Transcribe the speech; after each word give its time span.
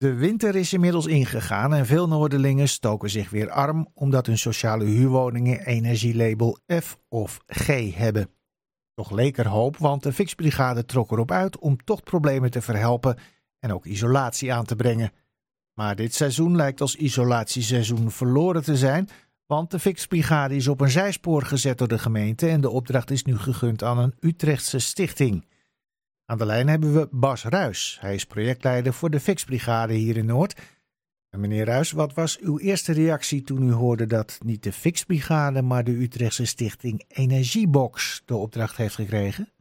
De 0.00 0.14
winter 0.14 0.56
is 0.56 0.72
inmiddels 0.72 1.06
ingegaan 1.06 1.74
en 1.74 1.86
veel 1.86 2.08
Noorderlingen 2.08 2.68
stoken 2.68 3.10
zich 3.10 3.30
weer 3.30 3.50
arm 3.50 3.88
omdat 3.94 4.26
hun 4.26 4.38
sociale 4.38 4.84
huurwoningen 4.84 5.66
energielabel 5.66 6.58
F 6.82 6.98
of 7.08 7.40
G 7.46 7.94
hebben. 7.94 8.30
Toch 8.94 9.10
leek 9.10 9.38
er 9.38 9.48
hoop, 9.48 9.76
want 9.76 10.02
de 10.02 10.12
Fixbrigade 10.12 10.84
trok 10.84 11.10
erop 11.10 11.30
uit 11.30 11.58
om 11.58 11.84
tochtproblemen 11.84 12.50
te 12.50 12.62
verhelpen 12.62 13.18
en 13.58 13.72
ook 13.72 13.84
isolatie 13.84 14.52
aan 14.52 14.64
te 14.64 14.76
brengen. 14.76 15.12
Maar 15.74 15.96
dit 15.96 16.14
seizoen 16.14 16.56
lijkt 16.56 16.80
als 16.80 16.96
isolatieseizoen 16.96 18.10
verloren 18.10 18.62
te 18.62 18.76
zijn, 18.76 19.08
want 19.46 19.70
de 19.70 19.78
Fixbrigade 19.78 20.56
is 20.56 20.68
op 20.68 20.80
een 20.80 20.90
zijspoor 20.90 21.42
gezet 21.42 21.78
door 21.78 21.88
de 21.88 21.98
gemeente 21.98 22.48
en 22.48 22.60
de 22.60 22.70
opdracht 22.70 23.10
is 23.10 23.24
nu 23.24 23.38
gegund 23.38 23.82
aan 23.82 23.98
een 23.98 24.14
Utrechtse 24.20 24.78
stichting. 24.78 25.44
Aan 26.30 26.38
de 26.38 26.46
lijn 26.46 26.68
hebben 26.68 26.94
we 26.94 27.08
Bas 27.10 27.44
Ruis. 27.44 27.98
Hij 28.00 28.14
is 28.14 28.24
projectleider 28.24 28.92
voor 28.92 29.10
de 29.10 29.20
Fixbrigade 29.20 29.92
hier 29.92 30.16
in 30.16 30.26
Noord. 30.26 30.60
En 31.30 31.40
meneer 31.40 31.64
Ruis, 31.64 31.90
wat 31.90 32.14
was 32.14 32.38
uw 32.38 32.58
eerste 32.58 32.92
reactie 32.92 33.42
toen 33.42 33.62
u 33.68 33.72
hoorde 33.72 34.06
dat 34.06 34.38
niet 34.44 34.62
de 34.62 34.72
Fixbrigade, 34.72 35.62
maar 35.62 35.84
de 35.84 36.02
Utrechtse 36.02 36.46
stichting 36.46 37.04
Energiebox 37.08 38.22
de 38.24 38.36
opdracht 38.36 38.76
heeft 38.76 38.94
gekregen? 38.94 39.52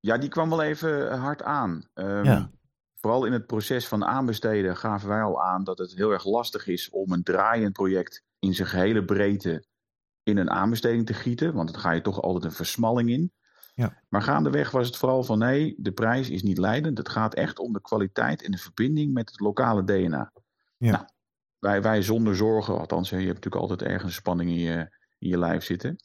Ja, 0.00 0.18
die 0.18 0.28
kwam 0.28 0.48
wel 0.48 0.62
even 0.62 1.18
hard 1.18 1.42
aan. 1.42 1.88
Um, 1.94 2.24
ja. 2.24 2.50
Vooral 2.94 3.24
in 3.24 3.32
het 3.32 3.46
proces 3.46 3.88
van 3.88 4.04
aanbesteden 4.04 4.76
gaven 4.76 5.08
wij 5.08 5.22
al 5.22 5.42
aan 5.42 5.64
dat 5.64 5.78
het 5.78 5.94
heel 5.94 6.10
erg 6.10 6.24
lastig 6.24 6.66
is 6.66 6.90
om 6.90 7.12
een 7.12 7.22
draaiend 7.22 7.72
project 7.72 8.22
in 8.38 8.54
zijn 8.54 8.68
gehele 8.68 9.04
breedte 9.04 9.64
in 10.22 10.36
een 10.36 10.50
aanbesteding 10.50 11.06
te 11.06 11.14
gieten. 11.14 11.54
Want 11.54 11.72
dan 11.72 11.80
ga 11.80 11.90
je 11.90 12.00
toch 12.00 12.22
altijd 12.22 12.44
een 12.44 12.52
versmalling 12.52 13.10
in. 13.10 13.32
Ja. 13.78 14.02
Maar 14.08 14.22
gaandeweg 14.22 14.70
was 14.70 14.86
het 14.86 14.96
vooral 14.96 15.24
van 15.24 15.38
nee, 15.38 15.74
de 15.76 15.92
prijs 15.92 16.30
is 16.30 16.42
niet 16.42 16.58
leidend. 16.58 16.98
Het 16.98 17.08
gaat 17.08 17.34
echt 17.34 17.58
om 17.58 17.72
de 17.72 17.80
kwaliteit 17.80 18.42
en 18.42 18.50
de 18.50 18.58
verbinding 18.58 19.12
met 19.12 19.30
het 19.30 19.40
lokale 19.40 19.84
DNA. 19.84 20.32
Ja. 20.76 20.90
Nou, 20.90 21.04
wij, 21.58 21.82
wij 21.82 22.02
zonder 22.02 22.36
zorgen, 22.36 22.78
althans, 22.78 23.10
je 23.10 23.16
hebt 23.16 23.26
natuurlijk 23.26 23.62
altijd 23.62 23.82
ergens 23.82 24.14
spanning 24.14 24.50
in 24.50 24.58
je, 24.58 24.98
in 25.18 25.28
je 25.28 25.38
lijf 25.38 25.64
zitten. 25.64 25.96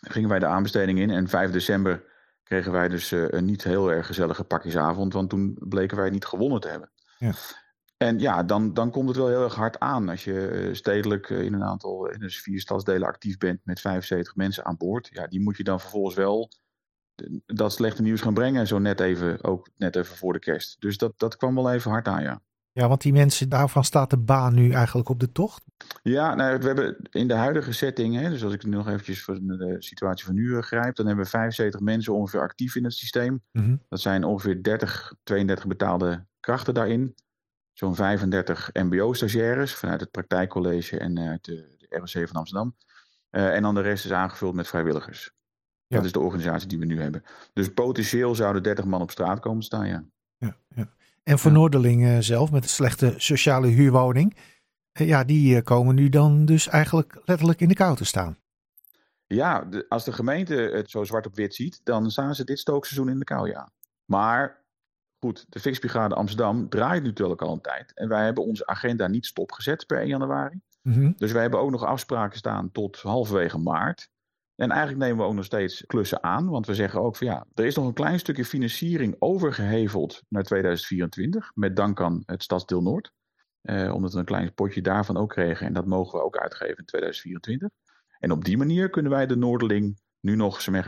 Gingen 0.00 0.28
wij 0.28 0.38
de 0.38 0.46
aanbesteding 0.46 0.98
in 0.98 1.10
en 1.10 1.28
5 1.28 1.50
december 1.50 2.04
kregen 2.42 2.72
wij 2.72 2.88
dus 2.88 3.12
uh, 3.12 3.28
een 3.28 3.44
niet 3.44 3.64
heel 3.64 3.92
erg 3.92 4.06
gezellige 4.06 4.44
pakjesavond, 4.44 5.12
want 5.12 5.30
toen 5.30 5.56
bleken 5.68 5.96
wij 5.96 6.10
niet 6.10 6.24
gewonnen 6.24 6.60
te 6.60 6.68
hebben. 6.68 6.90
Ja. 7.18 7.32
En 7.96 8.18
ja, 8.18 8.42
dan, 8.42 8.74
dan 8.74 8.90
komt 8.90 9.08
het 9.08 9.16
wel 9.16 9.28
heel 9.28 9.42
erg 9.42 9.54
hard 9.54 9.78
aan 9.78 10.08
als 10.08 10.24
je 10.24 10.48
eh, 10.48 10.74
stedelijk 10.74 11.30
eh, 11.30 11.40
in 11.40 11.54
een 11.54 11.64
aantal, 11.64 12.10
in 12.10 12.18
dus 12.18 12.40
vier 12.40 12.60
stadsdelen 12.60 13.08
actief 13.08 13.38
bent 13.38 13.60
met 13.64 13.80
75 13.80 14.36
mensen 14.36 14.64
aan 14.64 14.76
boord. 14.76 15.08
Ja, 15.12 15.26
die 15.26 15.40
moet 15.40 15.56
je 15.56 15.64
dan 15.64 15.80
vervolgens 15.80 16.14
wel 16.14 16.50
dat 17.46 17.72
slechte 17.72 18.02
nieuws 18.02 18.20
gaan 18.20 18.34
brengen. 18.34 18.66
Zo 18.66 18.78
net 18.78 19.00
even, 19.00 19.44
ook 19.44 19.68
net 19.76 19.96
even 19.96 20.16
voor 20.16 20.32
de 20.32 20.38
kerst. 20.38 20.80
Dus 20.80 20.98
dat, 20.98 21.12
dat 21.16 21.36
kwam 21.36 21.54
wel 21.54 21.72
even 21.72 21.90
hard 21.90 22.08
aan, 22.08 22.22
ja. 22.22 22.40
Ja, 22.72 22.88
want 22.88 23.00
die 23.00 23.12
mensen, 23.12 23.48
daarvan 23.48 23.84
staat 23.84 24.10
de 24.10 24.18
baan 24.18 24.54
nu 24.54 24.72
eigenlijk 24.72 25.08
op 25.08 25.20
de 25.20 25.32
tocht? 25.32 25.64
Ja, 26.02 26.34
nou, 26.34 26.58
we 26.58 26.66
hebben 26.66 26.96
in 27.10 27.28
de 27.28 27.34
huidige 27.34 27.72
setting, 27.72 28.14
hè, 28.14 28.30
dus 28.30 28.44
als 28.44 28.52
ik 28.52 28.64
nu 28.64 28.70
nog 28.70 28.88
eventjes 28.88 29.22
voor 29.22 29.34
de 29.34 29.76
situatie 29.78 30.24
van 30.24 30.34
nu 30.34 30.60
grijp, 30.60 30.96
dan 30.96 31.06
hebben 31.06 31.24
we 31.24 31.30
75 31.30 31.80
mensen 31.80 32.14
ongeveer 32.14 32.40
actief 32.40 32.74
in 32.74 32.84
het 32.84 32.94
systeem. 32.94 33.42
Mhm. 33.52 33.76
Dat 33.88 34.00
zijn 34.00 34.24
ongeveer 34.24 34.62
30, 34.62 35.14
32 35.22 35.66
betaalde 35.66 36.26
krachten 36.40 36.74
daarin. 36.74 37.14
Zo'n 37.72 37.94
35 37.94 38.70
mbo-stagiaires 38.72 39.74
vanuit 39.74 40.00
het 40.00 40.10
praktijkcollege 40.10 40.98
en 40.98 41.18
uit 41.18 41.44
de, 41.44 41.74
de 41.78 41.96
ROC 41.96 42.28
van 42.28 42.36
Amsterdam. 42.36 42.76
Uh, 43.30 43.54
en 43.54 43.62
dan 43.62 43.74
de 43.74 43.80
rest 43.80 44.04
is 44.04 44.12
aangevuld 44.12 44.54
met 44.54 44.68
vrijwilligers. 44.68 45.32
Ja. 45.88 45.96
Dat 45.96 46.04
is 46.04 46.12
de 46.12 46.20
organisatie 46.20 46.68
die 46.68 46.78
we 46.78 46.84
nu 46.84 47.00
hebben. 47.00 47.22
Dus 47.52 47.72
potentieel 47.72 48.34
zouden 48.34 48.62
30 48.62 48.84
man 48.84 49.00
op 49.00 49.10
straat 49.10 49.40
komen 49.40 49.62
staan, 49.62 49.86
ja. 49.86 50.04
ja, 50.36 50.56
ja. 50.74 50.88
En 51.22 51.38
voor 51.38 51.50
ja. 51.50 51.56
Noorderlingen 51.56 52.24
zelf, 52.24 52.50
met 52.50 52.62
een 52.62 52.68
slechte 52.68 53.14
sociale 53.16 53.66
huurwoning, 53.66 54.36
eh, 54.92 55.06
ja, 55.06 55.24
die 55.24 55.56
eh, 55.56 55.62
komen 55.62 55.94
nu 55.94 56.08
dan 56.08 56.44
dus 56.44 56.68
eigenlijk 56.68 57.20
letterlijk 57.24 57.60
in 57.60 57.68
de 57.68 57.74
kou 57.74 57.96
te 57.96 58.04
staan. 58.04 58.38
Ja, 59.26 59.64
de, 59.64 59.86
als 59.88 60.04
de 60.04 60.12
gemeente 60.12 60.54
het 60.54 60.90
zo 60.90 61.04
zwart 61.04 61.26
op 61.26 61.34
wit 61.34 61.54
ziet, 61.54 61.80
dan 61.84 62.10
staan 62.10 62.34
ze 62.34 62.44
dit 62.44 62.58
stookseizoen 62.58 63.08
in 63.08 63.18
de 63.18 63.24
kou, 63.24 63.48
ja. 63.48 63.70
Maar 64.04 64.64
goed, 65.18 65.46
de 65.48 65.60
Fixbrigade 65.60 66.14
Amsterdam 66.14 66.68
draait 66.68 67.02
natuurlijk 67.02 67.42
al 67.42 67.52
een 67.52 67.60
tijd. 67.60 67.94
En 67.94 68.08
wij 68.08 68.24
hebben 68.24 68.44
onze 68.44 68.66
agenda 68.66 69.06
niet 69.06 69.26
stopgezet 69.26 69.86
per 69.86 69.98
1 69.98 70.08
januari. 70.08 70.60
Mm 70.82 70.92
-hmm. 70.92 71.12
Dus 71.16 71.32
wij 71.32 71.42
hebben 71.42 71.60
ook 71.60 71.70
nog 71.70 71.84
afspraken 71.84 72.38
staan 72.38 72.72
tot 72.72 73.00
halverwege 73.00 73.58
maart. 73.58 74.10
En 74.58 74.70
eigenlijk 74.70 75.00
nemen 75.00 75.16
we 75.16 75.30
ook 75.30 75.34
nog 75.34 75.44
steeds 75.44 75.86
klussen 75.86 76.22
aan, 76.22 76.48
want 76.48 76.66
we 76.66 76.74
zeggen 76.74 77.00
ook 77.00 77.16
van 77.16 77.26
ja, 77.26 77.46
er 77.54 77.64
is 77.64 77.74
nog 77.74 77.86
een 77.86 77.92
klein 77.92 78.18
stukje 78.18 78.44
financiering 78.44 79.16
overgeheveld 79.18 80.22
naar 80.28 80.42
2024, 80.42 81.50
met 81.54 81.76
dank 81.76 82.00
aan 82.00 82.22
het 82.26 82.42
Stadsdeel 82.42 82.82
Noord. 82.82 83.12
Eh, 83.60 83.94
omdat 83.94 84.12
we 84.12 84.18
een 84.18 84.24
klein 84.24 84.54
potje 84.54 84.82
daarvan 84.82 85.16
ook 85.16 85.28
kregen 85.28 85.66
en 85.66 85.72
dat 85.72 85.86
mogen 85.86 86.18
we 86.18 86.24
ook 86.24 86.36
uitgeven 86.36 86.76
in 86.76 86.84
2024. 86.84 87.68
En 88.18 88.30
op 88.30 88.44
die 88.44 88.56
manier 88.56 88.90
kunnen 88.90 89.12
wij 89.12 89.26
de 89.26 89.36
Noorderling 89.36 90.00
nu 90.20 90.36
nog 90.36 90.60
zo'n 90.60 90.82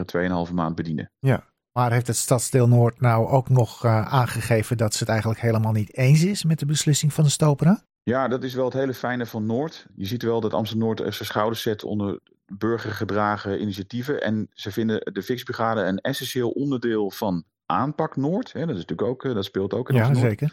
2,5 0.46 0.52
maand 0.52 0.74
bedienen. 0.74 1.12
Ja, 1.18 1.44
maar 1.72 1.92
heeft 1.92 2.06
het 2.06 2.16
Stadsdeel 2.16 2.68
Noord 2.68 3.00
nou 3.00 3.28
ook 3.28 3.48
nog 3.48 3.84
uh, 3.84 4.12
aangegeven 4.12 4.76
dat 4.76 4.92
ze 4.92 4.98
het 4.98 5.08
eigenlijk 5.08 5.40
helemaal 5.40 5.72
niet 5.72 5.96
eens 5.96 6.24
is 6.24 6.44
met 6.44 6.58
de 6.58 6.66
beslissing 6.66 7.12
van 7.12 7.24
de 7.24 7.30
Stopera? 7.30 7.84
Ja, 8.02 8.28
dat 8.28 8.44
is 8.44 8.54
wel 8.54 8.64
het 8.64 8.74
hele 8.74 8.94
fijne 8.94 9.26
van 9.26 9.46
Noord. 9.46 9.86
Je 9.96 10.06
ziet 10.06 10.22
wel 10.22 10.40
dat 10.40 10.54
Amsterdam 10.54 10.86
Noord 10.86 11.14
zijn 11.14 11.28
schouders 11.28 11.62
zet 11.62 11.84
onder 11.84 12.20
burgergedragen 12.46 13.60
initiatieven. 13.60 14.22
En 14.22 14.48
ze 14.52 14.72
vinden 14.72 15.12
de 15.12 15.22
Fixbrigade 15.22 15.82
een 15.82 15.98
essentieel 15.98 16.50
onderdeel 16.50 17.10
van 17.10 17.44
aanpak 17.66 18.16
Noord. 18.16 18.52
Hè, 18.52 18.60
dat, 18.60 18.76
is 18.76 18.80
natuurlijk 18.80 19.08
ook, 19.08 19.24
eh, 19.24 19.34
dat 19.34 19.44
speelt 19.44 19.74
ook 19.74 19.88
in 19.88 19.94
Ja, 19.94 20.14
zeker. 20.14 20.52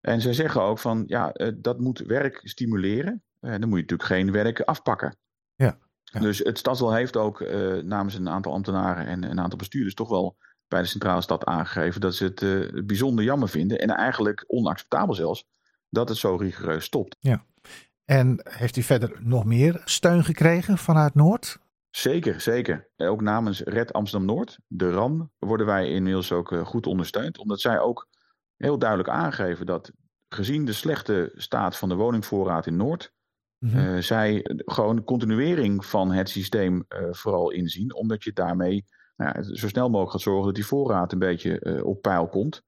En 0.00 0.20
zij 0.20 0.32
zeggen 0.32 0.62
ook 0.62 0.78
van, 0.78 1.04
ja, 1.06 1.32
eh, 1.32 1.52
dat 1.56 1.80
moet 1.80 1.98
werk 1.98 2.40
stimuleren. 2.42 3.22
En 3.40 3.60
dan 3.60 3.68
moet 3.68 3.78
je 3.78 3.84
natuurlijk 3.84 4.08
geen 4.08 4.32
werk 4.32 4.60
afpakken. 4.60 5.16
Ja. 5.54 5.78
Dus 6.20 6.38
het 6.38 6.58
stadsdeel 6.58 6.94
heeft 6.94 7.16
ook 7.16 7.40
uh, 7.40 7.82
namens 7.82 8.14
een 8.14 8.28
aantal 8.28 8.52
ambtenaren 8.52 9.06
en 9.06 9.22
een 9.22 9.40
aantal 9.40 9.58
bestuurders 9.58 9.94
toch 9.94 10.08
wel 10.08 10.36
bij 10.68 10.80
de 10.80 10.88
centrale 10.88 11.20
stad 11.20 11.44
aangegeven 11.44 12.00
dat 12.00 12.14
ze 12.14 12.24
het 12.24 12.40
uh, 12.40 12.82
bijzonder 12.84 13.24
jammer 13.24 13.48
vinden 13.48 13.78
en 13.78 13.90
eigenlijk 13.90 14.44
onacceptabel 14.46 15.14
zelfs 15.14 15.46
dat 15.90 16.08
het 16.08 16.18
zo 16.18 16.36
rigoureus 16.36 16.84
stopt. 16.84 17.16
Ja. 17.20 17.44
En 18.04 18.40
heeft 18.50 18.76
u 18.76 18.82
verder 18.82 19.18
nog 19.20 19.44
meer 19.44 19.82
steun 19.84 20.24
gekregen 20.24 20.78
vanuit 20.78 21.14
Noord? 21.14 21.58
Zeker, 21.90 22.40
zeker. 22.40 22.88
Ook 22.96 23.20
namens 23.20 23.60
Red 23.60 23.92
Amsterdam 23.92 24.28
Noord, 24.28 24.58
de 24.66 24.90
RAM, 24.90 25.30
worden 25.38 25.66
wij 25.66 25.88
inmiddels 25.88 26.32
ook 26.32 26.52
eh, 26.52 26.66
goed 26.66 26.86
ondersteund. 26.86 27.38
Omdat 27.38 27.60
zij 27.60 27.80
ook 27.80 28.08
heel 28.56 28.78
duidelijk 28.78 29.08
aangeven 29.08 29.66
dat 29.66 29.92
gezien 30.28 30.64
de 30.64 30.72
slechte 30.72 31.32
staat 31.34 31.76
van 31.76 31.88
de 31.88 31.94
woningvoorraad 31.94 32.66
in 32.66 32.76
Noord, 32.76 33.12
mm 33.58 33.70
-hmm. 33.70 33.94
uh, 33.94 34.02
zij 34.02 34.40
gewoon 34.64 35.04
continuering 35.04 35.84
van 35.86 36.12
het 36.12 36.28
systeem 36.28 36.84
uh, 36.88 37.12
vooral 37.12 37.50
inzien. 37.50 37.94
Omdat 37.94 38.24
je 38.24 38.32
daarmee 38.32 38.84
nou, 39.16 39.42
zo 39.42 39.68
snel 39.68 39.88
mogelijk 39.88 40.12
gaat 40.12 40.20
zorgen 40.20 40.44
dat 40.44 40.54
die 40.54 40.66
voorraad 40.66 41.12
een 41.12 41.18
beetje 41.18 41.84
op 41.84 42.02
peil 42.02 42.28
komt. 42.28 42.62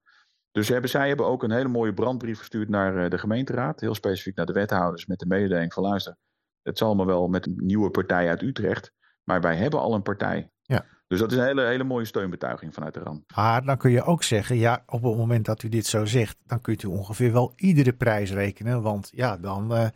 Dus 0.58 0.68
hebben, 0.68 0.90
zij 0.90 1.08
hebben 1.08 1.26
ook 1.26 1.42
een 1.42 1.50
hele 1.50 1.68
mooie 1.68 1.94
brandbrief 1.94 2.38
gestuurd 2.38 2.68
naar 2.68 3.04
eh, 3.04 3.10
de 3.10 3.18
gemeenteraad. 3.18 3.80
Heel 3.80 3.94
specifiek 3.94 4.36
naar 4.36 4.46
de 4.46 4.52
wethouders 4.52 5.06
met 5.06 5.18
de 5.18 5.26
mededeling 5.26 5.72
van 5.72 5.82
luister. 5.82 6.16
Het 6.62 6.78
zal 6.78 6.94
maar 6.94 7.06
wel 7.06 7.28
met 7.28 7.46
een 7.46 7.56
nieuwe 7.56 7.90
partij 7.90 8.28
uit 8.28 8.42
Utrecht. 8.42 8.92
Maar 9.24 9.40
wij 9.40 9.56
hebben 9.56 9.80
al 9.80 9.94
een 9.94 10.02
partij. 10.02 10.50
Ja. 10.62 10.84
Dus 11.06 11.18
dat 11.18 11.32
is 11.32 11.38
een 11.38 11.44
hele, 11.44 11.62
hele 11.62 11.84
mooie 11.84 12.04
steunbetuiging 12.04 12.74
vanuit 12.74 12.94
de 12.94 13.00
RAM. 13.00 13.24
Maar 13.34 13.64
dan 13.64 13.76
kun 13.76 13.90
je 13.90 14.02
ook 14.02 14.22
zeggen, 14.22 14.56
ja, 14.56 14.82
op 14.86 15.02
het 15.02 15.16
moment 15.16 15.44
dat 15.44 15.62
u 15.62 15.68
dit 15.68 15.86
zo 15.86 16.04
zegt, 16.04 16.36
dan 16.46 16.60
kunt 16.60 16.82
u 16.82 16.88
ongeveer 16.88 17.32
wel 17.32 17.52
iedere 17.56 17.92
prijs 17.92 18.32
rekenen. 18.32 18.82
Want 18.82 19.10
ja, 19.12 19.36
dan 19.36 19.72
uh, 19.72 19.86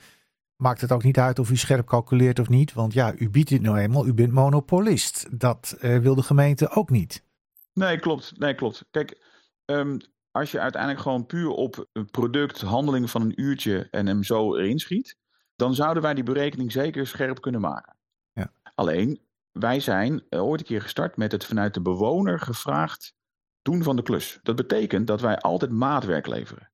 maakt 0.57 0.81
het 0.81 0.93
ook 0.93 1.03
niet 1.03 1.19
uit 1.19 1.39
of 1.39 1.51
u 1.51 1.57
scherp 1.57 1.87
calculeert 1.87 2.39
of 2.39 2.49
niet. 2.49 2.73
Want 2.73 2.93
ja, 2.93 3.15
u 3.17 3.31
biedt 3.31 3.49
dit 3.49 3.63
nou 3.63 3.79
eenmaal, 3.79 4.07
u 4.07 4.15
bent 4.15 4.33
monopolist. 4.33 5.41
Dat 5.41 5.77
uh, 5.81 5.99
wil 5.99 6.15
de 6.15 6.23
gemeente 6.23 6.71
ook 6.71 6.91
niet. 6.91 7.25
Nee, 7.73 7.99
klopt. 7.99 8.39
Nee, 8.39 8.55
klopt. 8.55 8.85
Kijk, 8.91 9.21
um, 9.65 10.01
als 10.33 10.51
je 10.51 10.61
uiteindelijk 10.61 11.03
gewoon 11.03 11.27
puur 11.27 11.49
op 11.49 11.87
een 11.93 12.11
product, 12.11 12.61
handeling 12.61 13.11
van 13.11 13.23
een 13.23 13.41
uurtje 13.41 13.89
en 13.91 14.07
hem 14.07 14.23
zo 14.25 14.57
erin 14.57 14.79
schiet, 14.79 15.17
dan 15.57 15.75
zouden 15.75 16.03
wij 16.03 16.15
die 16.15 16.25
berekening 16.25 16.73
zeker 16.73 17.07
scherp 17.07 17.41
kunnen 17.41 17.61
maken. 17.61 17.97
Ja. 18.33 18.53
Alleen, 18.75 19.21
wij 19.53 19.81
zijn 19.81 20.23
eh, 20.29 20.45
ooit 20.45 20.61
een 20.61 20.67
keer 20.67 20.83
gestart 20.83 21.17
met 21.17 21.33
het 21.33 21.45
vanuit 21.45 21.75
de 21.75 21.83
bewoner 21.83 22.41
gevraagd 22.41 23.15
doen 23.63 23.83
van 23.83 23.97
de 23.97 24.03
klus. 24.03 24.41
Dat 24.43 24.57
betekent 24.57 25.07
dat 25.07 25.21
wij 25.21 25.39
altijd 25.39 25.71
maatwerk 25.71 26.27
leveren. 26.27 26.71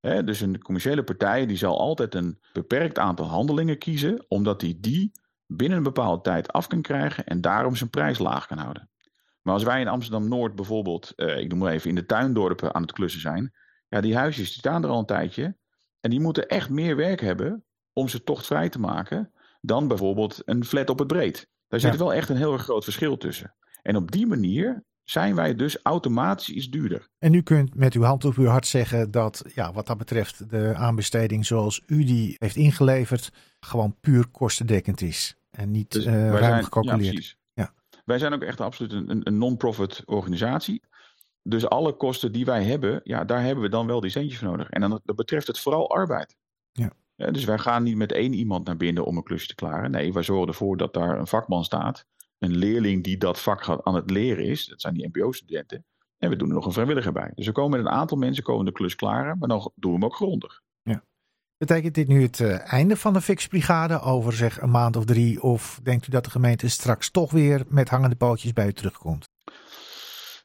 He, 0.00 0.24
dus 0.24 0.40
een 0.40 0.62
commerciële 0.62 1.04
partij 1.04 1.46
die 1.46 1.56
zal 1.56 1.78
altijd 1.78 2.14
een 2.14 2.40
beperkt 2.52 2.98
aantal 2.98 3.26
handelingen 3.26 3.78
kiezen, 3.78 4.24
omdat 4.28 4.60
hij 4.60 4.70
die, 4.70 4.80
die 4.80 5.12
binnen 5.46 5.78
een 5.78 5.84
bepaalde 5.84 6.22
tijd 6.22 6.52
af 6.52 6.66
kan 6.66 6.82
krijgen 6.82 7.24
en 7.24 7.40
daarom 7.40 7.76
zijn 7.76 7.90
prijs 7.90 8.18
laag 8.18 8.46
kan 8.46 8.58
houden. 8.58 8.90
Maar 9.42 9.54
als 9.54 9.62
wij 9.62 9.80
in 9.80 9.88
Amsterdam-Noord 9.88 10.54
bijvoorbeeld, 10.54 11.12
uh, 11.16 11.38
ik 11.38 11.48
noem 11.48 11.58
maar 11.58 11.72
even, 11.72 11.88
in 11.88 11.94
de 11.94 12.06
tuindorpen 12.06 12.74
aan 12.74 12.82
het 12.82 12.92
klussen 12.92 13.20
zijn. 13.20 13.52
Ja, 13.88 14.00
die 14.00 14.16
huisjes 14.16 14.48
die 14.48 14.58
staan 14.58 14.84
er 14.84 14.90
al 14.90 14.98
een 14.98 15.06
tijdje. 15.06 15.56
En 16.00 16.10
die 16.10 16.20
moeten 16.20 16.48
echt 16.48 16.70
meer 16.70 16.96
werk 16.96 17.20
hebben 17.20 17.64
om 17.92 18.08
ze 18.08 18.22
tochtvrij 18.22 18.68
te 18.68 18.78
maken 18.78 19.32
dan 19.60 19.88
bijvoorbeeld 19.88 20.42
een 20.44 20.64
flat 20.64 20.90
op 20.90 20.98
het 20.98 21.08
breed. 21.08 21.48
Daar 21.68 21.80
zit 21.80 21.92
ja. 21.92 21.98
wel 21.98 22.12
echt 22.12 22.28
een 22.28 22.36
heel 22.36 22.52
erg 22.52 22.62
groot 22.62 22.84
verschil 22.84 23.16
tussen. 23.16 23.54
En 23.82 23.96
op 23.96 24.10
die 24.10 24.26
manier 24.26 24.84
zijn 25.04 25.34
wij 25.34 25.54
dus 25.54 25.78
automatisch 25.82 26.48
iets 26.48 26.70
duurder. 26.70 27.08
En 27.18 27.34
u 27.34 27.42
kunt 27.42 27.74
met 27.74 27.94
uw 27.94 28.02
hand 28.02 28.24
op 28.24 28.36
uw 28.36 28.46
hart 28.46 28.66
zeggen 28.66 29.10
dat, 29.10 29.44
ja, 29.54 29.72
wat 29.72 29.86
dat 29.86 29.98
betreft, 29.98 30.50
de 30.50 30.74
aanbesteding 30.74 31.46
zoals 31.46 31.82
u 31.86 32.04
die 32.04 32.36
heeft 32.38 32.56
ingeleverd, 32.56 33.32
gewoon 33.60 33.96
puur 34.00 34.28
kostendekkend 34.28 35.00
is. 35.00 35.36
En 35.50 35.70
niet 35.70 35.90
dus 35.90 36.06
uh, 36.06 36.12
ruim 36.12 36.38
zijn, 36.38 36.64
gecalculeerd. 36.64 37.24
Ja, 37.24 37.34
Wij 38.04 38.18
zijn 38.18 38.32
ook 38.32 38.42
echt 38.42 38.60
absoluut 38.60 38.92
een, 38.92 39.20
een 39.24 39.38
non-profit 39.38 40.02
organisatie. 40.04 40.82
Dus 41.42 41.68
alle 41.68 41.96
kosten 41.96 42.32
die 42.32 42.44
wij 42.44 42.64
hebben, 42.64 43.00
ja, 43.04 43.24
daar 43.24 43.42
hebben 43.42 43.64
we 43.64 43.70
dan 43.70 43.86
wel 43.86 44.00
die 44.00 44.10
centjes 44.10 44.38
voor 44.38 44.48
nodig. 44.48 44.70
En 44.70 44.80
dan 44.80 45.00
dat 45.04 45.16
betreft 45.16 45.46
het 45.46 45.58
vooral 45.58 45.90
arbeid. 45.90 46.36
Ja. 46.72 46.92
ja. 47.14 47.30
dus 47.30 47.44
wij 47.44 47.58
gaan 47.58 47.82
niet 47.82 47.96
met 47.96 48.12
één 48.12 48.32
iemand 48.32 48.66
naar 48.66 48.76
binnen 48.76 49.04
om 49.04 49.16
een 49.16 49.22
klusje 49.22 49.46
te 49.46 49.54
klaren. 49.54 49.90
Nee, 49.90 50.12
wij 50.12 50.22
zorgen 50.22 50.48
ervoor 50.48 50.76
dat 50.76 50.94
daar 50.94 51.18
een 51.18 51.26
vakman 51.26 51.64
staat. 51.64 52.06
Een 52.38 52.56
leerling 52.56 53.04
die 53.04 53.18
dat 53.18 53.40
vak 53.40 53.82
aan 53.82 53.94
het 53.94 54.10
leren 54.10 54.44
is. 54.44 54.66
Dat 54.66 54.80
zijn 54.80 54.94
die 54.94 55.06
MBO-studenten. 55.06 55.84
En 56.18 56.30
we 56.30 56.36
doen 56.36 56.48
er 56.48 56.54
nog 56.54 56.66
een 56.66 56.72
vrijwilliger 56.72 57.12
bij. 57.12 57.32
Dus 57.34 57.46
we 57.46 57.52
komen 57.52 57.78
met 57.78 57.86
een 57.86 57.98
aantal 57.98 58.18
mensen 58.18 58.44
komen 58.44 58.64
de 58.64 58.72
klus 58.72 58.94
klaren. 58.94 59.38
Maar 59.38 59.48
dan 59.48 59.72
doen 59.74 59.90
we 59.90 59.98
hem 59.98 60.04
ook 60.04 60.14
grondig. 60.14 60.62
Betekent 61.62 61.94
dit 61.94 62.08
nu 62.08 62.22
het 62.22 62.38
uh, 62.38 62.72
einde 62.72 62.96
van 62.96 63.12
de 63.12 63.20
fixbrigade 63.20 64.00
over 64.00 64.32
zeg 64.32 64.60
een 64.60 64.70
maand 64.70 64.96
of 64.96 65.04
drie? 65.04 65.42
Of 65.42 65.80
denkt 65.82 66.06
u 66.06 66.10
dat 66.10 66.24
de 66.24 66.30
gemeente 66.30 66.68
straks 66.68 67.10
toch 67.10 67.30
weer 67.30 67.64
met 67.68 67.88
hangende 67.88 68.16
pootjes 68.16 68.52
bij 68.52 68.66
u 68.66 68.72
terugkomt? 68.72 69.28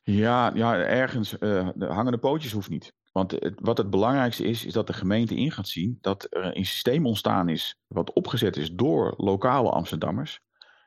Ja, 0.03 0.51
ja 0.53 0.75
ergens. 0.75 1.33
Uh, 1.33 1.69
de 1.75 1.85
hangende 1.85 2.17
pootjes 2.17 2.51
hoeft 2.51 2.69
niet. 2.69 2.93
Want 3.11 3.31
het, 3.31 3.53
wat 3.55 3.77
het 3.77 3.89
belangrijkste 3.89 4.43
is, 4.43 4.65
is 4.65 4.73
dat 4.73 4.87
de 4.87 4.93
gemeente 4.93 5.35
in 5.35 5.51
gaat 5.51 5.67
zien 5.67 5.97
dat 6.01 6.27
er 6.29 6.57
een 6.57 6.65
systeem 6.65 7.05
ontstaan 7.05 7.49
is. 7.49 7.79
wat 7.87 8.13
opgezet 8.13 8.57
is 8.57 8.71
door 8.71 9.13
lokale 9.17 9.69
Amsterdammers. 9.69 10.39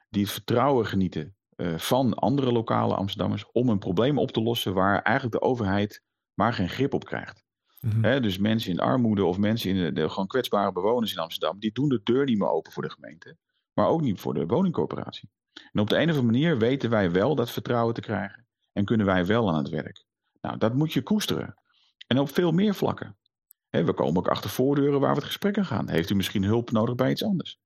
die 0.09 0.23
het 0.23 0.33
vertrouwen 0.33 0.87
genieten 0.87 1.37
uh, 1.57 1.79
van 1.79 2.15
andere 2.15 2.53
lokale 2.53 2.95
Amsterdammers. 2.95 3.51
om 3.53 3.69
een 3.69 3.79
probleem 3.79 4.19
op 4.19 4.31
te 4.31 4.43
lossen 4.43 4.75
waar 4.75 5.03
eigenlijk 5.03 5.41
de 5.41 5.49
overheid 5.49 6.03
maar 6.35 6.53
geen 6.53 6.69
grip 6.69 6.95
op 6.95 7.05
krijgt. 7.05 7.40
Mm 7.81 8.21
dus 8.23 8.39
mensen 8.39 8.71
in 8.71 8.81
armoede 8.81 9.25
of 9.25 9.39
mensen 9.39 9.71
in 9.71 9.77
de, 9.77 9.93
de, 9.93 10.09
gewoon 10.09 10.27
kwetsbare 10.27 10.73
bewoners 10.73 11.13
in 11.13 11.19
Amsterdam. 11.19 11.59
die 11.59 11.73
doen 11.73 11.89
de 11.89 12.01
deur 12.05 12.25
niet 12.25 12.39
meer 12.39 12.51
open 12.51 12.73
voor 12.73 12.83
de 12.83 12.91
gemeente. 12.91 13.37
maar 13.73 13.87
ook 13.87 14.01
niet 14.01 14.21
voor 14.21 14.35
de 14.35 14.47
woningcorporatie. 14.47 15.31
En 15.73 15.81
op 15.81 15.89
de 15.89 15.97
een 15.97 16.11
of 16.11 16.17
andere 16.17 16.27
manier 16.27 16.59
weten 16.59 16.91
wij 16.91 17.11
wel 17.11 17.35
dat 17.35 17.51
vertrouwen 17.51 17.95
te 17.95 18.01
krijgen 18.01 18.47
en 18.73 18.85
kunnen 18.85 19.07
wij 19.07 19.27
wel 19.27 19.49
aan 19.49 19.57
het 19.57 19.69
werk. 19.69 20.05
Nou, 20.41 20.59
dat 20.59 20.75
moet 20.75 20.93
je 20.93 21.03
koesteren. 21.03 21.55
En 22.07 22.19
op 22.19 22.29
veel 22.29 22.53
meer 22.53 22.75
vlakken. 22.75 23.17
we 23.71 23.93
komen 23.93 24.17
ook 24.17 24.29
achter 24.29 24.51
voordeuren 24.51 25.01
waar 25.01 25.11
we 25.11 25.17
het 25.17 25.27
gesprek 25.27 25.59
aan 25.59 25.65
gaan. 25.65 25.89
Heeft 25.89 26.11
u 26.11 26.15
misschien 26.15 26.45
hulp 26.45 26.71
nodig 26.71 26.95
bij 26.95 27.11
iets 27.11 27.25
anders? 27.25 27.61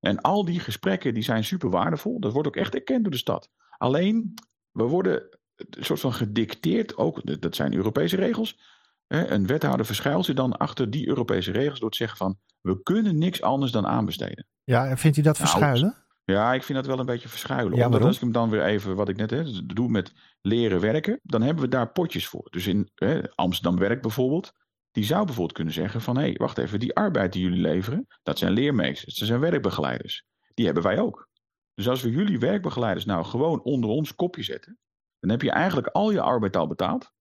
En 0.00 0.20
al 0.20 0.44
die 0.44 0.60
gesprekken 0.60 1.14
die 1.14 1.22
zijn 1.22 1.44
super 1.44 1.70
waardevol. 1.70 2.20
Dat 2.20 2.32
wordt 2.32 2.48
ook 2.48 2.56
echt 2.56 2.74
erkend 2.74 3.02
door 3.02 3.12
de 3.12 3.18
stad. 3.18 3.50
Alleen, 3.76 4.34
we 4.70 4.82
worden 4.82 5.38
een 5.56 5.84
soort 5.84 6.00
van 6.00 6.12
gedicteerd, 6.12 6.96
ook, 6.96 7.40
dat 7.40 7.54
zijn 7.54 7.74
Europese 7.74 8.16
regels. 8.16 8.58
Een 9.08 9.46
wethouder 9.46 9.86
verschuilt 9.86 10.24
zich 10.24 10.34
dan 10.34 10.56
achter 10.56 10.90
die 10.90 11.08
Europese 11.08 11.52
regels 11.52 11.80
door 11.80 11.90
te 11.90 11.96
zeggen 11.96 12.18
van, 12.18 12.38
we 12.60 12.82
kunnen 12.82 13.18
niks 13.18 13.42
anders 13.42 13.72
dan 13.72 13.86
aanbesteden. 13.86 14.46
Ja, 14.64 14.86
en 14.86 14.98
vindt 14.98 15.16
u 15.16 15.22
dat 15.22 15.38
nou, 15.38 15.48
verschuilen? 15.48 15.96
Ja, 16.24 16.54
ik 16.54 16.62
vind 16.62 16.78
dat 16.78 16.86
wel 16.86 16.98
een 16.98 17.06
beetje 17.06 17.28
verschuilen. 17.28 17.76
Ja, 17.76 17.84
Omdat 17.84 18.02
als 18.02 18.14
ik 18.14 18.20
hem 18.20 18.32
dan 18.32 18.50
weer 18.50 18.64
even, 18.64 18.96
wat 18.96 19.08
ik 19.08 19.16
net 19.16 19.30
hè, 19.30 19.66
doe 19.66 19.88
met 19.88 20.12
leren 20.40 20.80
werken, 20.80 21.20
dan 21.22 21.42
hebben 21.42 21.64
we 21.64 21.70
daar 21.70 21.92
potjes 21.92 22.26
voor. 22.26 22.46
Dus 22.50 22.66
in 22.66 22.90
hè, 22.94 23.30
Amsterdam 23.34 23.78
Werk 23.78 24.02
bijvoorbeeld, 24.02 24.52
die 24.90 25.04
zou 25.04 25.24
bijvoorbeeld 25.24 25.56
kunnen 25.56 25.74
zeggen 25.74 26.00
van 26.00 26.16
hé, 26.16 26.22
hey, 26.22 26.34
wacht 26.34 26.58
even, 26.58 26.80
die 26.80 26.94
arbeid 26.94 27.32
die 27.32 27.42
jullie 27.42 27.60
leveren, 27.60 28.06
dat 28.22 28.38
zijn 28.38 28.52
leermeesters, 28.52 29.18
dat 29.18 29.28
zijn 29.28 29.40
werkbegeleiders. 29.40 30.24
Die 30.54 30.64
hebben 30.64 30.82
wij 30.82 30.98
ook. 30.98 31.28
Dus 31.74 31.88
als 31.88 32.02
we 32.02 32.10
jullie 32.10 32.38
werkbegeleiders 32.38 33.04
nou 33.04 33.24
gewoon 33.24 33.62
onder 33.62 33.90
ons 33.90 34.14
kopje 34.14 34.42
zetten, 34.42 34.78
dan 35.20 35.30
heb 35.30 35.42
je 35.42 35.50
eigenlijk 35.50 35.86
al 35.86 36.10
je 36.10 36.20
arbeid 36.20 36.56
al 36.56 36.66
betaald. 36.66 37.12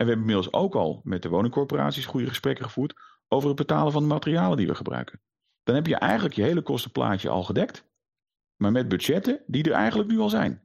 En 0.00 0.06
we 0.06 0.12
hebben 0.12 0.30
inmiddels 0.30 0.52
ook 0.52 0.74
al 0.74 1.00
met 1.04 1.22
de 1.22 1.28
woningcorporaties 1.28 2.06
goede 2.06 2.28
gesprekken 2.28 2.64
gevoerd 2.64 2.94
over 3.28 3.48
het 3.48 3.56
betalen 3.56 3.92
van 3.92 4.02
de 4.02 4.08
materialen 4.08 4.56
die 4.56 4.66
we 4.66 4.74
gebruiken. 4.74 5.20
Dan 5.62 5.74
heb 5.74 5.86
je 5.86 5.96
eigenlijk 5.96 6.34
je 6.34 6.42
hele 6.42 6.62
kostenplaatje 6.62 7.28
al 7.28 7.42
gedekt 7.42 7.88
maar 8.60 8.72
met 8.72 8.88
budgetten 8.88 9.40
die 9.46 9.64
er 9.64 9.72
eigenlijk 9.72 10.10
nu 10.10 10.18
al 10.18 10.28
zijn. 10.28 10.64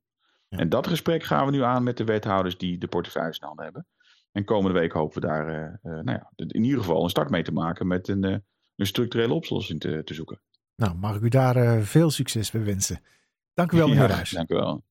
En 0.50 0.70
dat 0.70 0.88
gesprek 0.88 1.24
gaan 1.24 1.46
we 1.46 1.52
nu 1.52 1.64
aan 1.64 1.84
met 1.84 1.98
de 1.98 2.04
wethouders 2.04 2.58
die 2.58 2.78
de 2.78 2.88
portefeuilles 2.88 3.38
in 3.38 3.48
handen 3.48 3.64
hebben. 3.64 3.88
En 4.32 4.44
komende 4.44 4.80
week 4.80 4.92
hopen 4.92 5.22
we 5.22 5.28
daar 5.28 5.50
uh, 5.50 5.94
uh, 5.94 6.04
nou 6.04 6.12
ja, 6.18 6.32
in 6.36 6.64
ieder 6.64 6.80
geval 6.80 7.04
een 7.04 7.10
start 7.10 7.30
mee 7.30 7.44
te 7.44 7.52
maken 7.52 7.88
met 7.88 8.08
een, 8.08 8.26
uh, 8.26 8.38
een 8.76 8.86
structurele 8.86 9.34
oplossing 9.34 9.80
te, 9.80 10.04
te, 10.04 10.14
zoeken. 10.14 10.42
Nou, 10.76 10.96
mag 10.96 11.16
ik 11.16 11.22
u 11.22 11.30
daar 11.30 11.82
veel 11.82 12.10
succes 12.10 12.52
bij 12.52 12.64
wensen. 12.64 13.02
Dank 13.54 13.72
u 13.72 13.78
wel, 13.78 13.88
meneer 13.88 14.10
ja. 14.10 14.24
Dank 14.30 14.50
u 14.50 14.56
wel. 14.56 14.84